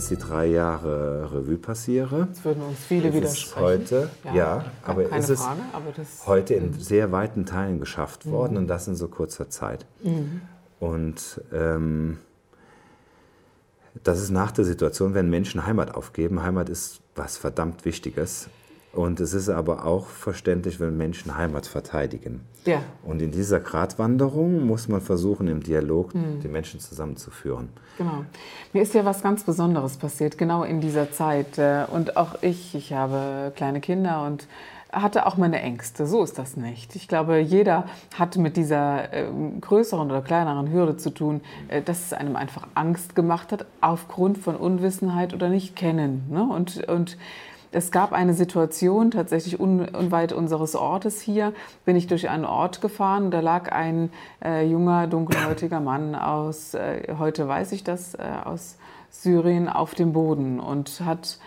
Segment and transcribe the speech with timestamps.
[0.00, 2.26] Jetzt die drei Jahre Revue passiere.
[2.28, 3.62] Jetzt würden uns viele widersprechen.
[3.62, 6.80] Heute, ja, ja aber ist es Frage, aber das, heute in mhm.
[6.80, 8.58] sehr weiten Teilen geschafft worden mhm.
[8.58, 9.86] und das in so kurzer Zeit.
[10.02, 10.42] Mhm.
[10.78, 12.18] Und ähm,
[14.02, 16.42] das ist nach der Situation, wenn Menschen Heimat aufgeben.
[16.42, 18.48] Heimat ist was verdammt Wichtiges.
[18.92, 22.40] Und es ist aber auch verständlich, wenn Menschen Heimat verteidigen.
[22.64, 22.82] Ja.
[23.04, 26.40] Und in dieser Gratwanderung muss man versuchen, im Dialog mhm.
[26.42, 27.68] die Menschen zusammenzuführen.
[27.98, 28.24] Genau.
[28.72, 31.56] Mir ist ja was ganz Besonderes passiert, genau in dieser Zeit.
[31.58, 34.48] Äh, und auch ich, ich habe kleine Kinder und
[34.92, 36.06] hatte auch meine Ängste.
[36.06, 36.96] So ist das nicht.
[36.96, 37.84] Ich glaube, jeder
[38.18, 39.26] hat mit dieser äh,
[39.60, 44.38] größeren oder kleineren Hürde zu tun, äh, dass es einem einfach Angst gemacht hat, aufgrund
[44.38, 46.26] von Unwissenheit oder nicht kennen.
[46.28, 46.42] Ne?
[46.42, 47.16] Und, und
[47.72, 51.52] es gab eine Situation, tatsächlich unweit unseres Ortes hier,
[51.84, 53.30] bin ich durch einen Ort gefahren.
[53.30, 54.10] Da lag ein
[54.44, 58.76] äh, junger, dunkelhäutiger Mann aus, äh, heute weiß ich das, äh, aus
[59.10, 61.38] Syrien auf dem Boden und hat,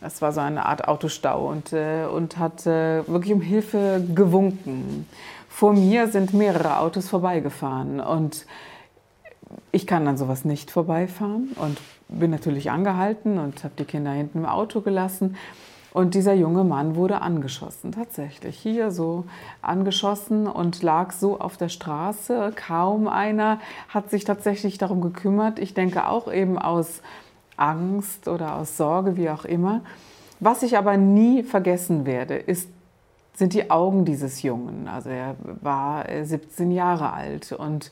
[0.00, 5.06] es war so eine Art Autostau und, äh, und hat äh, wirklich um Hilfe gewunken.
[5.48, 8.46] Vor mir sind mehrere Autos vorbeigefahren und
[9.72, 14.38] ich kann an sowas nicht vorbeifahren und bin natürlich angehalten und habe die Kinder hinten
[14.38, 15.36] im Auto gelassen.
[15.92, 18.58] Und dieser junge Mann wurde angeschossen, tatsächlich.
[18.58, 19.24] Hier so
[19.62, 22.52] angeschossen und lag so auf der Straße.
[22.54, 25.58] Kaum einer hat sich tatsächlich darum gekümmert.
[25.58, 27.02] Ich denke auch eben aus
[27.56, 29.80] Angst oder aus Sorge, wie auch immer.
[30.40, 32.68] Was ich aber nie vergessen werde, ist,
[33.34, 34.88] sind die Augen dieses Jungen.
[34.88, 37.90] Also er war 17 Jahre alt und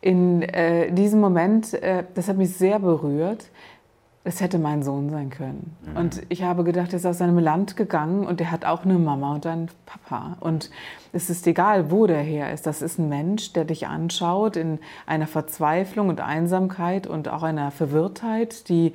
[0.00, 3.50] in äh, diesem Moment, äh, das hat mich sehr berührt.
[4.22, 5.76] Es hätte mein Sohn sein können.
[5.86, 5.96] Mhm.
[5.96, 8.98] Und ich habe gedacht, er ist aus seinem Land gegangen und er hat auch eine
[8.98, 10.36] Mama und einen Papa.
[10.40, 10.70] Und
[11.12, 12.66] es ist egal, wo der her ist.
[12.66, 17.70] Das ist ein Mensch, der dich anschaut in einer Verzweiflung und Einsamkeit und auch einer
[17.70, 18.92] Verwirrtheit die,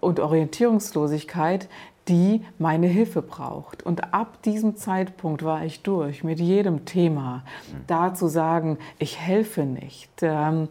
[0.00, 1.68] und Orientierungslosigkeit,
[2.08, 3.82] die meine Hilfe braucht.
[3.82, 7.44] Und ab diesem Zeitpunkt war ich durch mit jedem Thema.
[7.86, 10.10] Da zu sagen, ich helfe nicht.
[10.22, 10.68] Ähm,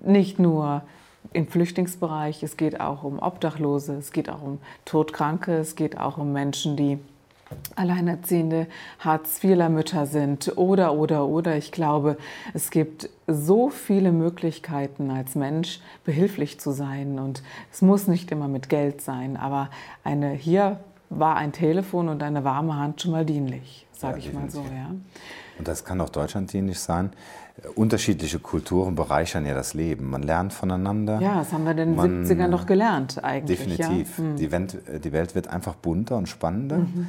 [0.00, 0.82] nicht nur
[1.32, 6.18] im Flüchtlingsbereich, es geht auch um Obdachlose, es geht auch um Todkranke, es geht auch
[6.18, 6.98] um Menschen, die
[7.76, 8.66] alleinerziehende
[9.00, 11.56] Hartz-IVler-Mütter sind oder, oder, oder.
[11.56, 12.16] Ich glaube,
[12.52, 17.42] es gibt so viele Möglichkeiten als Mensch behilflich zu sein und
[17.72, 19.70] es muss nicht immer mit Geld sein, aber
[20.02, 24.32] eine, hier war ein Telefon und eine warme Hand schon mal dienlich, sage ja, ich
[24.32, 24.60] mal so.
[24.60, 24.90] Ja.
[25.58, 27.10] Und das kann auch Deutschland dienlich sein.
[27.76, 30.10] Unterschiedliche Kulturen bereichern ja das Leben.
[30.10, 31.20] Man lernt voneinander.
[31.20, 33.58] Ja, das haben wir in den Man, 70ern doch gelernt eigentlich.
[33.58, 34.18] Definitiv.
[34.18, 34.24] Ja?
[34.24, 34.36] Hm.
[34.36, 36.78] Die, Welt, die, Welt, wird einfach bunter und spannender.
[36.78, 37.06] Mhm.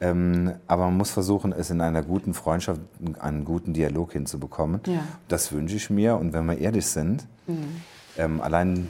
[0.00, 2.80] Ähm, aber man muss versuchen, es in einer guten Freundschaft,
[3.18, 4.80] einen guten Dialog hinzubekommen.
[4.86, 5.00] Ja.
[5.26, 6.16] Das wünsche ich mir.
[6.16, 7.82] Und wenn wir ehrlich sind, mhm.
[8.16, 8.88] ähm, allein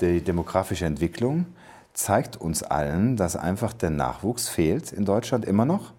[0.00, 1.46] die demografische Entwicklung
[1.94, 5.92] zeigt uns allen, dass einfach der Nachwuchs fehlt in Deutschland immer noch,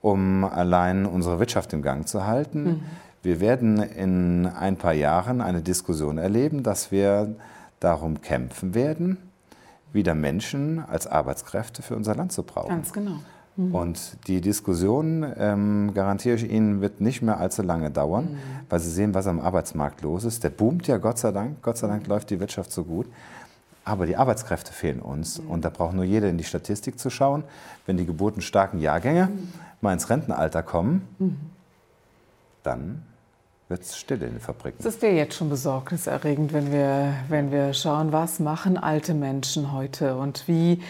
[0.00, 2.64] um allein unsere Wirtschaft im Gang zu halten.
[2.64, 2.80] Mhm.
[3.22, 7.34] Wir werden in ein paar Jahren eine Diskussion erleben, dass wir
[7.78, 9.18] darum kämpfen werden,
[9.92, 12.68] wieder Menschen als Arbeitskräfte für unser Land zu brauchen.
[12.68, 13.18] Ganz genau.
[13.56, 13.74] Mhm.
[13.74, 18.38] Und die Diskussion, ähm, garantiere ich Ihnen, wird nicht mehr allzu lange dauern, mhm.
[18.68, 20.44] weil Sie sehen, was am Arbeitsmarkt los ist.
[20.44, 21.62] Der boomt ja, Gott sei Dank.
[21.62, 23.06] Gott sei Dank läuft die Wirtschaft so gut.
[23.84, 25.40] Aber die Arbeitskräfte fehlen uns.
[25.40, 25.50] Mhm.
[25.50, 27.44] Und da braucht nur jeder in die Statistik zu schauen.
[27.86, 29.48] Wenn die geburtenstarken Jahrgänge mhm.
[29.80, 31.36] mal ins Rentenalter kommen, mhm.
[32.62, 33.02] dann
[33.72, 34.76] wird es still in den Fabriken.
[34.78, 39.72] Es ist ja jetzt schon besorgniserregend, wenn wir, wenn wir schauen, was machen alte Menschen
[39.72, 40.82] heute und wie,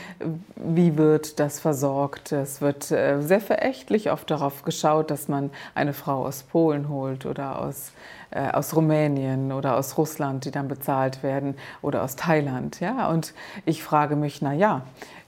[0.56, 2.32] wie wird das versorgt.
[2.32, 7.25] Es wird äh, sehr verächtlich oft darauf geschaut, dass man eine Frau aus Polen holt
[7.25, 7.93] oder aus,
[8.32, 12.81] äh, aus Rumänien oder aus Russland, die dann bezahlt werden oder aus Thailand.
[12.81, 13.08] Ja?
[13.11, 13.32] Und
[13.64, 14.82] ich frage mich, na ja,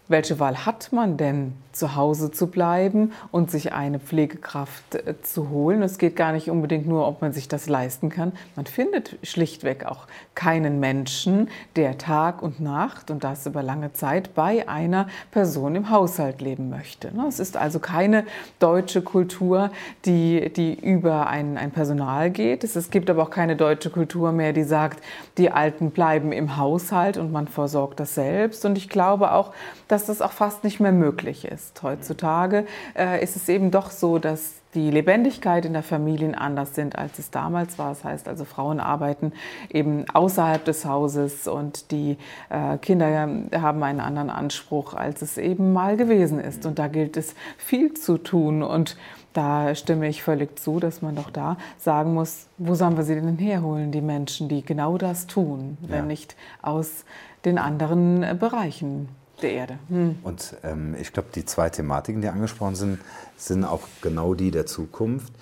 [0.08, 5.50] welche Wahl hat man denn, zu Hause zu bleiben und sich eine Pflegekraft äh, zu
[5.50, 5.82] holen?
[5.82, 8.32] Es geht gar nicht unbedingt nur, ob man sich das leisten kann.
[8.56, 14.34] Man findet schlichtweg auch keinen Menschen, der Tag und Nacht und das über lange Zeit
[14.34, 17.14] bei einer Person im Haushalt leben möchte.
[17.14, 17.26] Ne?
[17.28, 18.24] Es ist also keine
[18.58, 19.70] deutsche Kultur,
[20.04, 22.64] die, die über ein, ein Personal geht.
[22.64, 25.02] Es gibt aber auch keine deutsche Kultur mehr, die sagt,
[25.38, 28.64] die Alten bleiben im Haushalt und man versorgt das selbst.
[28.64, 29.52] Und ich glaube auch,
[29.88, 31.63] dass das auch fast nicht mehr möglich ist.
[31.82, 32.66] Heutzutage
[32.96, 37.18] äh, ist es eben doch so, dass die Lebendigkeit in der Familien anders sind, als
[37.18, 37.90] es damals war.
[37.90, 39.32] Das heißt also, Frauen arbeiten
[39.70, 42.18] eben außerhalb des Hauses und die
[42.50, 46.66] äh, Kinder haben einen anderen Anspruch, als es eben mal gewesen ist.
[46.66, 48.62] Und da gilt es viel zu tun.
[48.62, 48.96] Und
[49.32, 53.14] da stimme ich völlig zu, dass man doch da sagen muss, wo sollen wir sie
[53.14, 56.04] denn herholen, die Menschen, die genau das tun, wenn ja.
[56.04, 57.04] nicht aus
[57.44, 59.08] den anderen Bereichen
[59.42, 59.78] der Erde.
[59.88, 60.18] Hm.
[60.22, 63.00] Und ähm, ich glaube, die zwei Thematiken, die angesprochen sind,
[63.36, 65.32] sind auch genau die der Zukunft.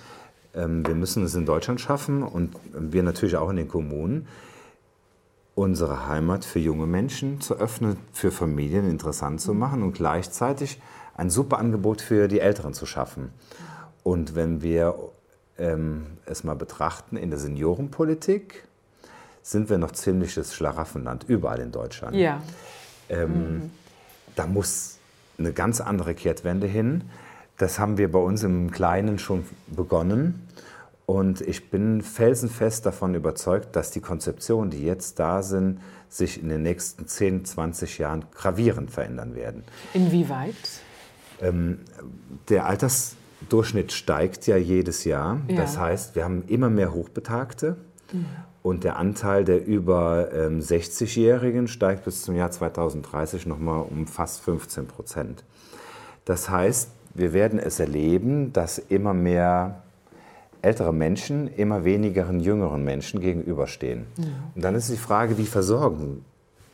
[0.55, 4.27] Ähm, wir müssen es in Deutschland schaffen und wir natürlich auch in den Kommunen,
[5.55, 10.81] unsere Heimat für junge Menschen zu öffnen, für Familien interessant zu machen und gleichzeitig
[11.15, 13.31] ein super Angebot für die Älteren zu schaffen.
[14.01, 14.95] Und wenn wir
[15.57, 18.63] ähm, es mal betrachten in der Seniorenpolitik,
[19.43, 22.15] sind wir noch ziemliches Schlaraffenland, überall in Deutschland.
[22.15, 22.41] Ja.
[23.09, 23.71] Ähm, mhm.
[24.35, 24.97] Da muss
[25.37, 27.03] eine ganz andere Kehrtwende hin.
[27.57, 30.47] Das haben wir bei uns im Kleinen schon begonnen.
[31.05, 36.49] Und ich bin felsenfest davon überzeugt, dass die Konzeptionen, die jetzt da sind, sich in
[36.49, 39.63] den nächsten 10, 20 Jahren gravierend verändern werden.
[39.93, 40.55] Inwieweit?
[41.41, 41.79] Ähm,
[42.49, 45.41] der Altersdurchschnitt steigt ja jedes Jahr.
[45.47, 45.57] Ja.
[45.57, 47.75] Das heißt, wir haben immer mehr Hochbetagte.
[48.11, 48.25] Mhm.
[48.63, 54.41] Und der Anteil der über ähm, 60-Jährigen steigt bis zum Jahr 2030 nochmal um fast
[54.41, 55.43] 15 Prozent.
[56.25, 59.83] Das heißt, wir werden es erleben, dass immer mehr
[60.63, 64.05] ältere Menschen immer wenigeren jüngeren Menschen gegenüberstehen.
[64.17, 64.23] Ja.
[64.55, 66.23] Und dann ist die Frage, wie versorgen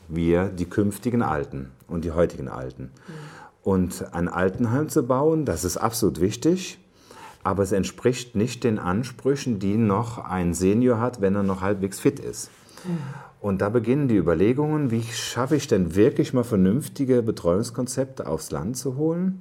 [0.07, 2.92] wir die künftigen Alten und die heutigen Alten?
[3.07, 3.13] Ja.
[3.63, 6.80] Und ein Altenheim zu bauen, das ist absolut wichtig,
[7.44, 12.00] aber es entspricht nicht den Ansprüchen, die noch ein Senior hat, wenn er noch halbwegs
[12.00, 12.50] fit ist.
[12.86, 12.91] Ja.
[13.41, 18.75] Und da beginnen die Überlegungen, wie schaffe ich denn wirklich mal vernünftige Betreuungskonzepte aufs Land
[18.75, 19.39] zu holen?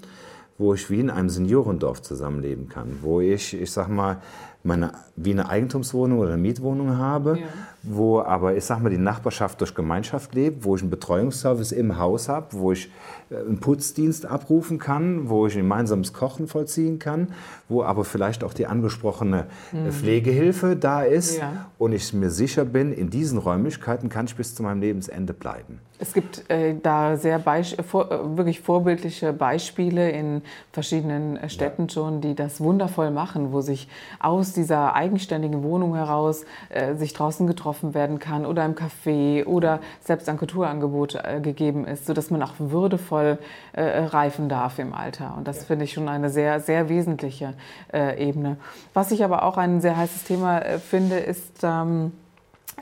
[0.59, 4.21] wo ich wie in einem Seniorendorf zusammenleben kann, wo ich, ich sag mal,
[4.65, 7.47] meine, wie eine Eigentumswohnung oder eine Mietwohnung habe, ja.
[7.83, 11.99] wo aber, ich sag mal, die Nachbarschaft durch Gemeinschaft lebt, wo ich einen Betreuungsservice im
[11.99, 12.91] Haus habe, wo ich
[13.31, 17.29] äh, einen Putzdienst abrufen kann, wo ich ein gemeinsames Kochen vollziehen kann,
[17.69, 19.93] wo aber vielleicht auch die angesprochene mhm.
[19.93, 21.67] Pflegehilfe da ist ja.
[21.79, 25.81] und ich mir sicher bin, in diesen Räumlichkeiten kann ich bis zu meinem Lebensende bleiben.
[26.01, 27.43] Es gibt äh, da sehr
[27.89, 31.89] vor, äh, wirklich vorbildliche Beispiele in verschiedenen äh, Städten ja.
[31.89, 33.89] schon, die das wundervoll machen, wo sich
[34.21, 39.81] aus dieser eigenständigen Wohnung heraus äh, sich draußen getroffen werden kann oder im Café oder
[40.01, 43.39] selbst ein Kulturangebot äh, gegeben ist, sodass man auch würdevoll
[43.73, 45.35] äh, reifen darf im Alter.
[45.37, 45.65] Und das ja.
[45.65, 47.55] finde ich schon eine sehr, sehr wesentliche
[47.93, 48.57] Ebene.
[48.93, 52.13] Was ich aber auch ein sehr heißes Thema finde, ist, ähm,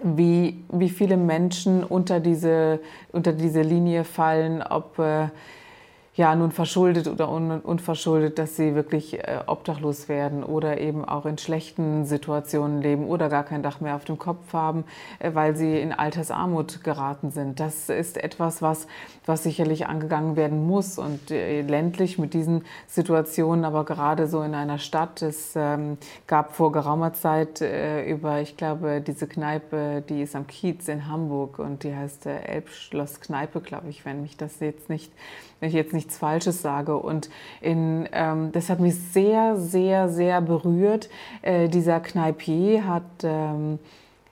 [0.03, 2.81] wie, wie viele Menschen unter diese,
[3.13, 5.29] unter diese Linie fallen, ob äh,
[6.17, 11.27] ja nun verschuldet oder un unverschuldet, dass sie wirklich äh, obdachlos werden oder eben auch
[11.27, 14.85] in schlechten Situationen leben oder gar kein Dach mehr auf dem Kopf haben,
[15.19, 17.61] äh, weil sie in Altersarmut geraten sind.
[17.61, 18.87] Das ist etwas, was,
[19.27, 24.55] was sicherlich angegangen werden muss und äh, ländlich mit diesen Situationen, aber gerade so in
[24.55, 25.21] einer Stadt.
[25.21, 30.47] Es ähm, gab vor geraumer Zeit äh, über, ich glaube, diese Kneipe, die ist am
[30.47, 34.89] Kiez in Hamburg und die heißt äh, Elbschloss Kneipe, glaube ich, wenn mich das jetzt
[34.89, 35.13] nicht
[35.61, 36.97] wenn ich jetzt nichts Falsches sage.
[36.97, 37.29] Und
[37.61, 41.09] in, ähm, das hat mich sehr, sehr, sehr berührt.
[41.43, 43.79] Äh, dieser Kneipier hat, ähm,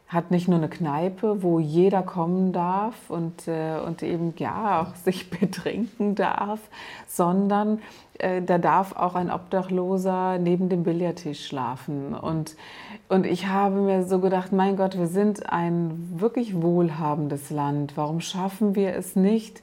[0.07, 4.95] hat nicht nur eine Kneipe, wo jeder kommen darf und, äh, und eben ja auch
[5.04, 6.61] sich betrinken darf,
[7.09, 7.81] sondern
[8.19, 12.14] äh, da darf auch ein Obdachloser neben dem Billardtisch schlafen.
[12.14, 12.54] Und,
[13.09, 17.97] und ich habe mir so gedacht, mein Gott, wir sind ein wirklich wohlhabendes Land.
[17.97, 19.61] Warum schaffen wir es nicht,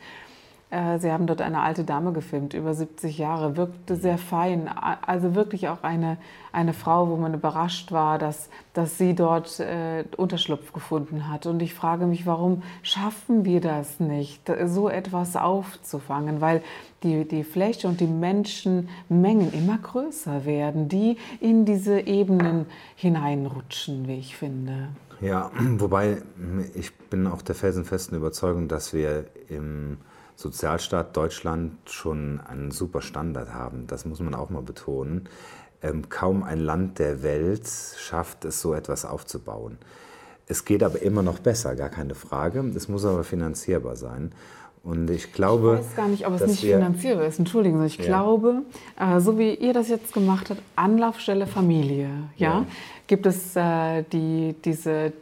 [1.00, 4.70] Sie haben dort eine alte Dame gefilmt, über 70 Jahre, wirkte sehr fein.
[4.70, 6.16] Also wirklich auch eine,
[6.54, 11.46] eine Frau, wo man überrascht war, dass, dass sie dort äh, Unterschlupf gefunden hat.
[11.46, 16.40] Und ich frage mich, warum schaffen wir das nicht, so etwas aufzufangen?
[16.40, 16.64] Weil
[17.04, 24.20] die, die Fläche und die Menschenmengen immer größer werden, die in diese Ebenen hineinrutschen, wie
[24.20, 24.88] ich finde.
[25.20, 26.22] Ja, wobei
[26.76, 29.98] ich bin auch der felsenfesten Überzeugung, dass wir im
[30.42, 33.86] Sozialstaat Deutschland schon einen super Standard haben.
[33.88, 35.30] Das muss man auch mal betonen.
[35.84, 37.68] Ähm, kaum ein Land der Welt
[37.98, 39.78] schafft es, so etwas aufzubauen.
[40.48, 42.60] Es geht aber immer noch besser, gar keine Frage.
[42.76, 44.32] Es muss aber finanzierbar sein.
[44.84, 45.80] Und ich glaube.
[45.80, 47.38] Ich weiß gar nicht, ob es nicht finanzierbar ist.
[47.38, 48.06] Entschuldigen Sie, ich ja.
[48.06, 48.64] glaube,
[49.00, 52.66] äh, so wie ihr das jetzt gemacht habt, Anlaufstelle Familie, ja, ja.
[53.06, 55.14] gibt es äh, die, diese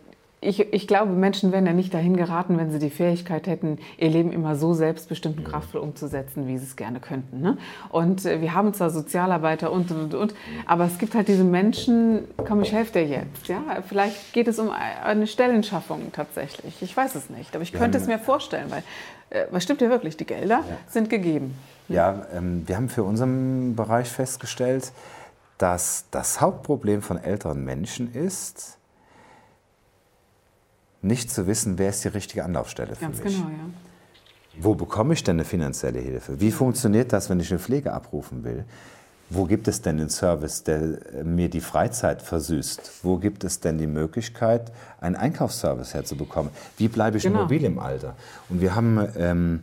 [0.41, 4.10] ich, ich, glaube, Menschen wären ja nicht dahin geraten, wenn sie die Fähigkeit hätten, ihr
[4.10, 7.41] Leben immer so selbstbestimmt und kraftvoll umzusetzen, wie sie es gerne könnten.
[7.41, 7.58] Ne?
[7.89, 10.34] Und äh, wir haben zwar Sozialarbeiter und, und, und,
[10.65, 13.50] aber es gibt halt diese Menschen, komm, ich helfe dir jetzt.
[13.50, 13.62] Ja?
[13.86, 16.81] Vielleicht geht es um eine Stellenschaffung tatsächlich.
[16.81, 18.84] Ich weiß es nicht, aber ich könnte es mir vorstellen, weil,
[19.31, 20.77] äh, was stimmt ja wirklich, die Gelder ja.
[20.88, 21.53] sind gegeben.
[21.89, 24.93] Ja, ähm, wir haben für unseren Bereich festgestellt,
[25.58, 28.78] dass das Hauptproblem von älteren Menschen ist,
[31.01, 33.36] nicht zu wissen, wer ist die richtige Anlaufstelle für Ganz mich.
[33.36, 33.70] Genau, ja.
[34.60, 36.41] Wo bekomme ich denn eine finanzielle Hilfe?
[36.41, 38.65] Wie funktioniert das, wenn ich eine Pflege abrufen will?
[39.29, 40.82] Wo gibt es denn den Service, der
[41.13, 43.03] äh, mir die Freizeit versüßt?
[43.03, 46.51] Wo gibt es denn die Möglichkeit, einen Einkaufsservice herzubekommen?
[46.77, 47.44] Wie bleibe ich genau.
[47.44, 48.15] mobil im Alter?
[48.50, 49.60] Und wir haben ähm,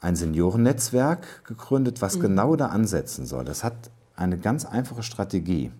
[0.00, 2.22] ein Seniorennetzwerk gegründet, was mhm.
[2.22, 3.44] genau da ansetzen soll.
[3.44, 3.74] Das hat
[4.14, 5.72] eine ganz einfache Strategie.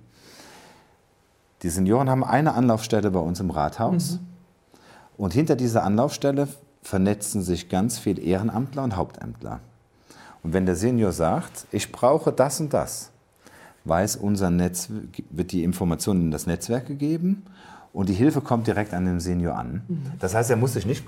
[1.62, 4.12] Die Senioren haben eine Anlaufstelle bei uns im Rathaus.
[4.12, 4.26] Mhm.
[5.20, 6.48] Und hinter dieser Anlaufstelle
[6.80, 9.60] vernetzen sich ganz viele Ehrenamtler und Hauptämtler.
[10.42, 13.10] Und wenn der Senior sagt, ich brauche das und das,
[13.84, 14.88] weiß unser Netz,
[15.28, 17.42] wird die Information in das Netzwerk gegeben
[17.92, 19.82] und die Hilfe kommt direkt an den Senior an.
[19.88, 20.02] Mhm.
[20.20, 21.04] Das heißt, er muss sich nicht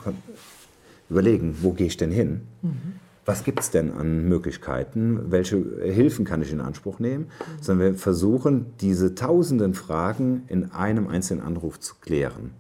[1.09, 2.43] überlegen, wo gehe ich denn hin?
[2.61, 3.01] Mhm.
[3.25, 5.31] Was gibt es denn an Möglichkeiten?
[5.31, 7.29] Welche Hilfen kann ich in Anspruch nehmen?
[7.29, 7.63] Mhm.
[7.63, 12.51] Sondern wir versuchen, diese tausenden Fragen in einem einzelnen Anruf zu klären.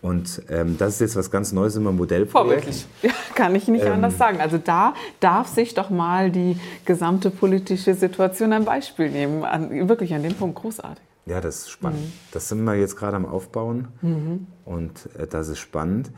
[0.00, 2.30] Und ähm, das ist jetzt was ganz Neues im Modellprojekt.
[2.30, 4.40] Vorbildlich, ja, kann ich nicht ähm, anders sagen.
[4.40, 9.44] Also da darf sich doch mal die gesamte politische Situation ein Beispiel nehmen.
[9.44, 11.02] An, wirklich an dem Punkt großartig.
[11.26, 12.00] Ja, das ist spannend.
[12.00, 12.12] Mhm.
[12.32, 14.46] Das sind wir jetzt gerade am Aufbauen mhm.
[14.64, 16.10] und äh, das ist spannend.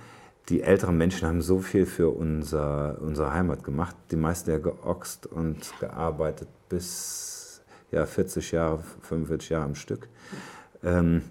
[0.51, 3.97] Die älteren Menschen haben so viel für unser, unsere Heimat gemacht.
[4.11, 10.09] Die meisten ja geoxt und gearbeitet bis ja, 40 Jahre, 45 Jahre am Stück.
[10.83, 11.23] Ähm,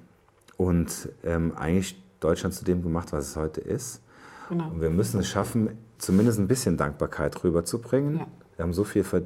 [0.57, 4.01] und ähm, eigentlich Deutschland zu dem gemacht, was es heute ist.
[4.49, 4.69] Genau.
[4.69, 8.19] Und wir müssen es schaffen, zumindest ein bisschen Dankbarkeit rüberzubringen.
[8.19, 8.27] Ja.
[8.55, 9.19] Wir haben so viel, so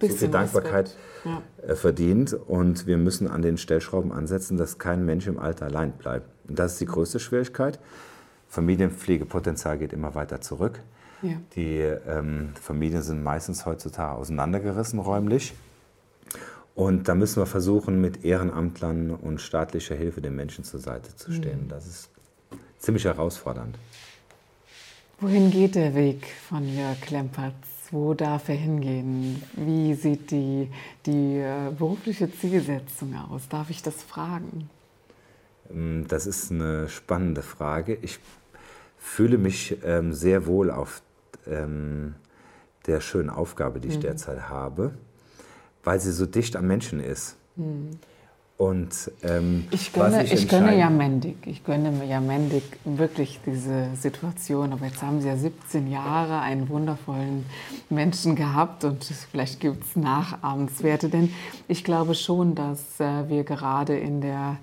[0.00, 0.94] viel Dankbarkeit
[1.24, 1.42] ja.
[1.66, 5.92] Äh, verdient und wir müssen an den Stellschrauben ansetzen, dass kein Mensch im Alter allein
[5.92, 6.28] bleibt.
[6.48, 7.78] Und das ist die größte Schwierigkeit.
[8.48, 10.80] Familienpflegepotenzial geht immer weiter zurück.
[11.22, 11.32] Ja.
[11.54, 15.54] Die ähm, Familien sind meistens heutzutage auseinandergerissen räumlich.
[16.74, 21.32] Und da müssen wir versuchen, mit Ehrenamtlern und staatlicher Hilfe den Menschen zur Seite zu
[21.32, 21.64] stehen.
[21.64, 21.68] Mhm.
[21.68, 22.10] Das ist
[22.78, 23.76] ziemlich herausfordernd.
[25.20, 27.54] Wohin geht der Weg von Jörg Klempertz?
[27.90, 29.42] Wo darf er hingehen?
[29.54, 30.68] Wie sieht die,
[31.06, 33.48] die äh, berufliche Zielsetzung aus?
[33.48, 34.68] Darf ich das fragen?
[35.70, 37.98] Ähm, das ist eine spannende Frage.
[38.02, 38.18] Ich
[38.98, 41.02] fühle mich ähm, sehr wohl auf
[41.46, 42.14] ähm,
[42.86, 44.02] der schönen Aufgabe, die ich mhm.
[44.02, 44.92] derzeit habe,
[45.84, 47.36] weil sie so dicht am Menschen ist.
[47.56, 47.98] Mhm.
[48.58, 53.94] Und, ähm, ich gönne, ich, ich gönne ja Mendig, ich gönne ja Mendig wirklich diese
[53.94, 54.72] Situation.
[54.72, 57.46] Aber jetzt haben Sie ja 17 Jahre einen wundervollen
[57.88, 61.08] Menschen gehabt und vielleicht gibt es Nachahmenswerte.
[61.08, 61.32] Denn
[61.68, 64.56] ich glaube schon, dass äh, wir gerade in der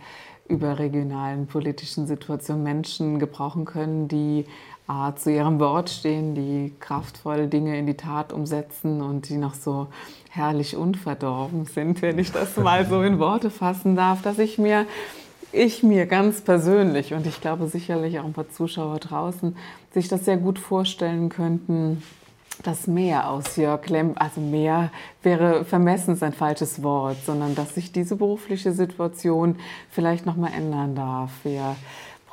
[0.50, 4.46] überregionalen politischen Situation Menschen gebrauchen können, die
[4.88, 9.56] A, zu ihrem Wort stehen, die kraftvoll Dinge in die Tat umsetzen und die noch
[9.56, 9.88] so
[10.30, 14.86] herrlich unverdorben sind, wenn ich das mal so in Worte fassen darf, dass ich mir,
[15.52, 19.56] ich mir ganz persönlich und ich glaube sicherlich auch ein paar Zuschauer draußen,
[19.92, 22.04] sich das sehr gut vorstellen könnten,
[22.64, 24.92] dass mehr aus Jörg Lemm, also mehr
[25.24, 29.58] wäre vermessen ein falsches Wort, sondern dass sich diese berufliche Situation
[29.90, 31.32] vielleicht noch mal ändern darf.
[31.44, 31.76] Wir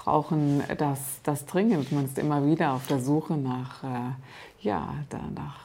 [0.03, 1.93] brauchen das, das dringend.
[1.93, 4.11] Man ist immer wieder auf der Suche nach, äh,
[4.61, 4.95] ja,
[5.35, 5.61] nach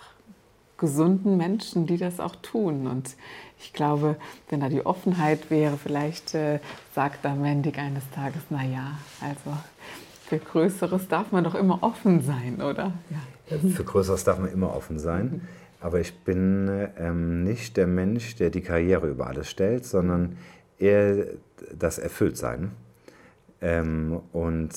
[0.77, 2.85] gesunden Menschen, die das auch tun.
[2.85, 3.15] Und
[3.59, 4.15] ich glaube,
[4.49, 6.59] wenn da die Offenheit wäre, vielleicht äh,
[6.93, 9.57] sagt da Mendig eines Tages, na ja, also
[10.27, 12.93] für Größeres darf man doch immer offen sein, oder?
[13.09, 13.57] Ja.
[13.57, 15.47] Für Größeres darf man immer offen sein.
[15.79, 20.37] Aber ich bin ähm, nicht der Mensch, der die Karriere über alles stellt, sondern
[20.79, 21.25] eher
[21.73, 22.71] das Erfülltsein.
[23.61, 24.71] Ähm, und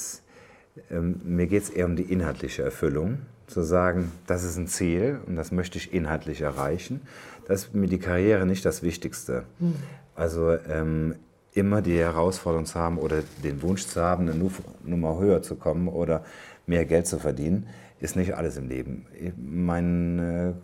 [0.90, 5.18] ähm, mir geht es eher um die inhaltliche Erfüllung, zu sagen, das ist ein Ziel
[5.26, 7.02] und das möchte ich inhaltlich erreichen.
[7.46, 9.44] Das ist mir die Karriere nicht das Wichtigste.
[9.58, 9.74] Mhm.
[10.14, 11.16] Also ähm,
[11.52, 14.50] immer die Herausforderung zu haben oder den Wunsch zu haben, eine
[14.84, 16.24] Nummer höher zu kommen oder
[16.66, 17.66] mehr Geld zu verdienen,
[17.98, 19.06] ist nicht alles im Leben.
[19.36, 20.54] Meine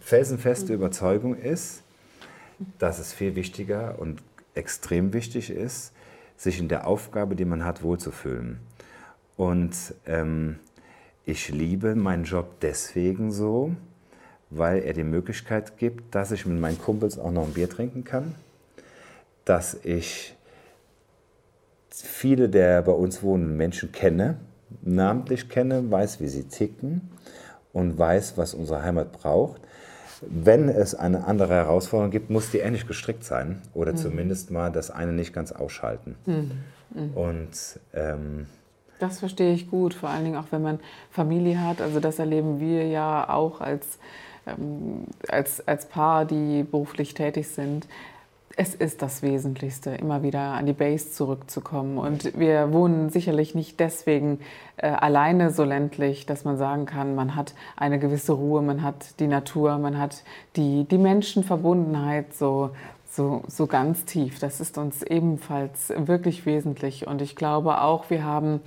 [0.00, 0.78] felsenfeste mhm.
[0.78, 1.82] Überzeugung ist,
[2.78, 4.22] dass es viel wichtiger und
[4.54, 5.92] extrem wichtig ist,
[6.36, 8.58] sich in der Aufgabe, die man hat, wohlzufühlen.
[9.36, 9.74] Und
[10.06, 10.58] ähm,
[11.24, 13.74] ich liebe meinen Job deswegen so,
[14.50, 18.04] weil er die Möglichkeit gibt, dass ich mit meinen Kumpels auch noch ein Bier trinken
[18.04, 18.34] kann,
[19.44, 20.36] dass ich
[21.90, 24.38] viele der bei uns wohnenden Menschen kenne,
[24.82, 27.08] namentlich kenne, weiß, wie sie ticken
[27.72, 29.60] und weiß, was unsere Heimat braucht.
[30.28, 33.96] Wenn es eine andere Herausforderung gibt, muss die ähnlich gestrickt sein oder mhm.
[33.96, 36.16] zumindest mal das eine nicht ganz ausschalten.
[36.26, 36.50] Mhm.
[36.94, 37.10] Mhm.
[37.14, 37.50] Und
[37.92, 38.46] ähm,
[38.98, 41.80] das verstehe ich gut, vor allen Dingen auch wenn man Familie hat.
[41.80, 43.98] Also das erleben wir ja auch als,
[44.46, 47.86] ähm, als, als Paar, die beruflich tätig sind.
[48.56, 51.98] Es ist das Wesentlichste, immer wieder an die Base zurückzukommen.
[51.98, 54.38] Und wir wohnen sicherlich nicht deswegen
[54.76, 59.18] äh, alleine so ländlich, dass man sagen kann, man hat eine gewisse Ruhe, man hat
[59.18, 60.22] die Natur, man hat
[60.54, 62.70] die, die Menschenverbundenheit so,
[63.10, 64.38] so, so ganz tief.
[64.38, 67.08] Das ist uns ebenfalls wirklich wesentlich.
[67.08, 68.60] Und ich glaube auch, wir haben,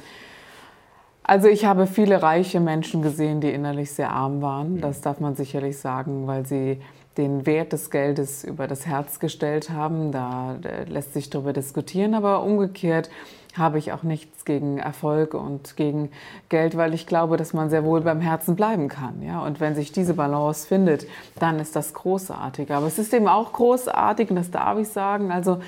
[1.23, 4.81] also ich habe viele reiche Menschen gesehen, die innerlich sehr arm waren.
[4.81, 6.81] Das darf man sicherlich sagen, weil sie
[7.17, 10.11] den Wert des Geldes über das Herz gestellt haben.
[10.11, 10.57] Da
[10.87, 13.09] lässt sich darüber diskutieren, aber umgekehrt
[13.57, 16.11] habe ich auch nichts gegen Erfolg und gegen
[16.49, 19.21] Geld, weil ich glaube, dass man sehr wohl beim Herzen bleiben kann.
[19.23, 19.43] Ja?
[19.43, 21.07] Und wenn sich diese Balance findet,
[21.39, 22.71] dann ist das großartig.
[22.71, 25.59] Aber es ist eben auch großartig, und das darf ich sagen, also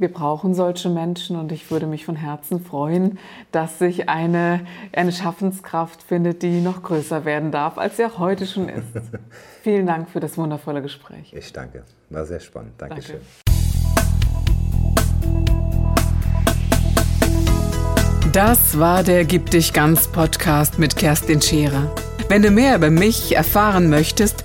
[0.00, 3.18] wir brauchen solche Menschen und ich würde mich von Herzen freuen,
[3.52, 4.60] dass sich eine,
[4.92, 8.86] eine Schaffenskraft findet, die noch größer werden darf, als sie auch heute schon ist.
[9.62, 11.34] Vielen Dank für das wundervolle Gespräch.
[11.34, 11.84] Ich danke.
[12.08, 12.72] War sehr spannend.
[12.78, 13.16] Dankeschön.
[13.16, 13.50] Danke.
[18.32, 21.94] Das war der Gib dich ganz Podcast mit Kerstin Scherer.
[22.30, 24.44] Wenn du mehr über mich erfahren möchtest,